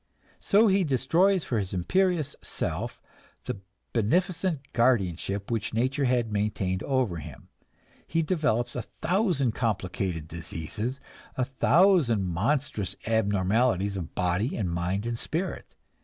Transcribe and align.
So 0.39 0.65
he 0.65 0.83
destroys 0.83 1.43
for 1.43 1.59
his 1.59 1.75
imperious 1.75 2.35
self 2.41 2.99
the 3.45 3.59
beneficent 3.93 4.73
guardianship 4.73 5.51
which 5.51 5.75
nature 5.75 6.05
had 6.05 6.31
maintained 6.33 6.81
over 6.81 7.17
him; 7.17 7.49
he 8.07 8.23
develops 8.23 8.75
a 8.75 8.81
thousand 9.03 9.51
complicated 9.51 10.27
diseases, 10.27 10.99
a 11.37 11.45
thousand 11.45 12.23
monstrous 12.23 12.95
abnormalities 13.05 13.95
of 13.95 14.15
body 14.15 14.57
and 14.57 14.71
mind 14.71 15.05
and 15.05 15.19
spirit. 15.19 15.75